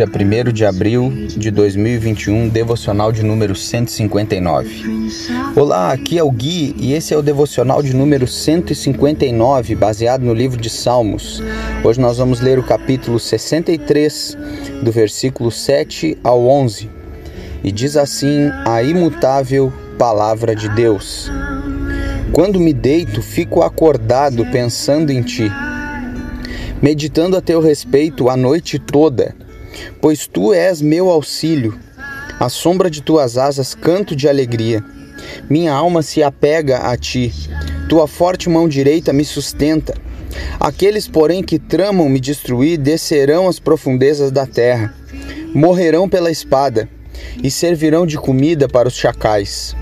[0.00, 5.10] Dia 1 de abril de 2021, devocional de número 159.
[5.54, 10.32] Olá, aqui é o Gui e esse é o devocional de número 159, baseado no
[10.32, 11.42] livro de Salmos.
[11.84, 14.38] Hoje nós vamos ler o capítulo 63,
[14.82, 16.88] do versículo 7 ao 11.
[17.62, 21.30] E diz assim a imutável palavra de Deus:
[22.32, 25.52] Quando me deito, fico acordado pensando em ti,
[26.80, 29.49] meditando a teu respeito a noite toda
[30.00, 31.78] pois tu és meu auxílio.
[32.38, 34.82] À sombra de tuas asas canto de alegria.
[35.48, 37.32] Minha alma se apega a ti.
[37.88, 39.94] Tua forte mão direita me sustenta.
[40.58, 44.94] Aqueles, porém, que tramam me destruir descerão às profundezas da terra.
[45.54, 46.88] Morrerão pela espada
[47.42, 49.76] e servirão de comida para os chacais.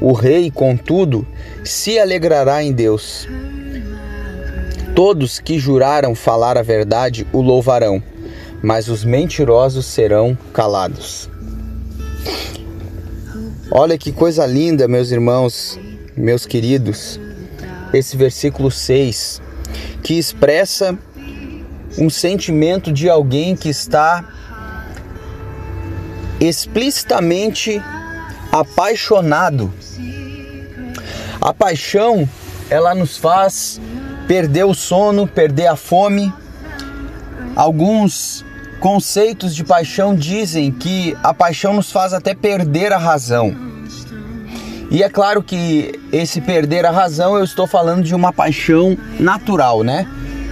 [0.00, 1.26] O rei, contudo,
[1.64, 3.26] se alegrará em Deus.
[4.94, 8.02] Todos que juraram falar a verdade o louvarão
[8.64, 11.28] mas os mentirosos serão calados.
[13.70, 15.78] Olha que coisa linda, meus irmãos,
[16.16, 17.20] meus queridos,
[17.92, 19.42] esse versículo 6,
[20.02, 20.98] que expressa
[21.98, 24.26] um sentimento de alguém que está
[26.40, 27.82] explicitamente
[28.50, 29.70] apaixonado.
[31.38, 32.26] A paixão,
[32.70, 33.78] ela nos faz
[34.26, 36.32] perder o sono, perder a fome.
[37.54, 38.42] Alguns
[38.84, 43.56] Conceitos de paixão dizem que a paixão nos faz até perder a razão.
[44.90, 49.82] E é claro que esse perder a razão eu estou falando de uma paixão natural,
[49.82, 50.06] né?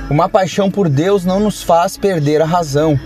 [0.09, 2.99] Uma paixão por Deus não nos faz perder a razão.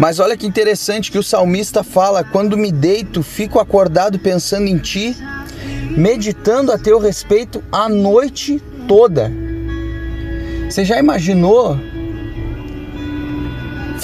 [0.00, 4.76] Mas olha que interessante que o salmista fala: quando me deito, fico acordado pensando em
[4.76, 5.16] ti,
[5.96, 9.30] meditando a teu respeito a noite toda.
[10.68, 11.78] Você já imaginou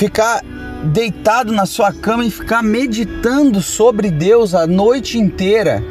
[0.00, 0.42] ficar
[0.82, 5.84] deitado na sua cama e ficar meditando sobre Deus a noite inteira.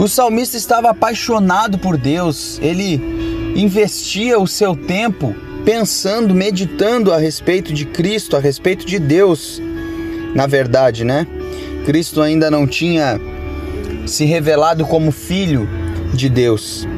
[0.00, 3.00] O salmista estava apaixonado por Deus, ele
[3.54, 9.62] investia o seu tempo pensando, meditando a respeito de Cristo, a respeito de Deus.
[10.34, 11.28] Na verdade, né?
[11.86, 13.20] Cristo ainda não tinha
[14.04, 15.68] se revelado como filho
[16.12, 16.88] de Deus.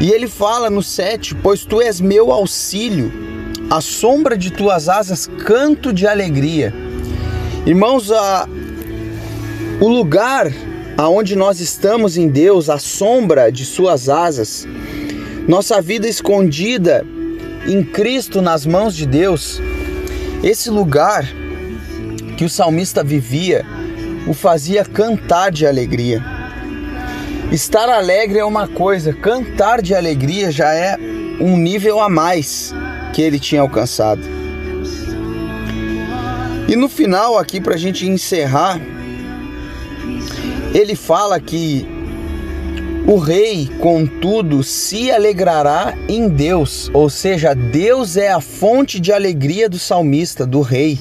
[0.00, 3.24] E ele fala no 7: Pois tu és meu auxílio
[3.70, 6.72] à sombra de tuas asas canto de alegria.
[7.66, 8.48] Irmãos, a,
[9.80, 10.52] o lugar
[10.96, 14.66] aonde nós estamos em Deus, a sombra de suas asas,
[15.46, 17.04] nossa vida escondida
[17.66, 19.60] em Cristo nas mãos de Deus,
[20.42, 21.26] esse lugar
[22.36, 23.64] que o salmista vivia
[24.26, 26.22] o fazia cantar de alegria.
[27.52, 30.96] Estar alegre é uma coisa, cantar de alegria já é
[31.40, 32.74] um nível a mais
[33.16, 34.20] que ele tinha alcançado.
[36.68, 38.78] E no final, aqui para a gente encerrar,
[40.74, 41.86] ele fala que
[43.06, 49.66] o rei, contudo, se alegrará em Deus, ou seja, Deus é a fonte de alegria
[49.66, 50.98] do salmista, do rei.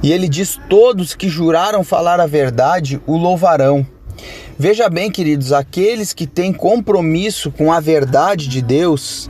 [0.00, 3.84] E ele diz: Todos que juraram falar a verdade o louvarão.
[4.56, 9.28] Veja bem, queridos, aqueles que têm compromisso com a verdade de Deus,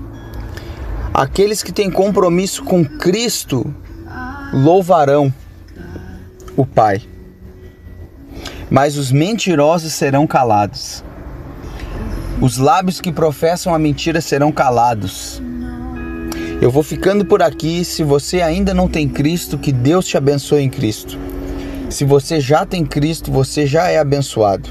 [1.15, 3.73] Aqueles que têm compromisso com Cristo
[4.53, 5.33] louvarão
[6.57, 7.03] o Pai,
[8.71, 11.05] mas os mentirosos serão calados.
[12.41, 15.41] Os lábios que professam a mentira serão calados.
[16.63, 17.85] Eu vou ficando por aqui.
[17.85, 21.19] Se você ainda não tem Cristo, que Deus te abençoe em Cristo.
[21.91, 24.69] Se você já tem Cristo, você já é abençoado.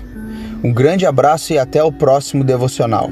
[0.63, 3.09] Um grande abraço e até o próximo devocional.